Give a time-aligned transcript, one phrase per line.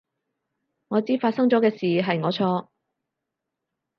[0.87, 2.69] 我知發生咗嘅事係我錯